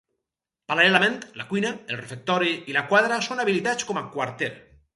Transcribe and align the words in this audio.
Paral·lelament, 0.71 1.17
la 1.41 1.45
cuina, 1.51 1.73
el 1.95 1.99
refectori 2.01 2.55
i 2.73 2.77
la 2.79 2.85
quadra 2.93 3.21
són 3.29 3.45
habilitats 3.45 3.89
com 3.91 4.01
a 4.03 4.07
quarter. 4.17 4.53